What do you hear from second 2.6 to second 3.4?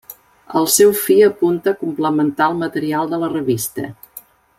material de la